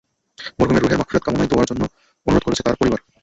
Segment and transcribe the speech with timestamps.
[0.57, 1.83] মরহুমের রুহের মাগফিরাত কামনায় দোয়া করার জন্য
[2.27, 2.99] অনুরোধ করেছে তাঁর পরিবার।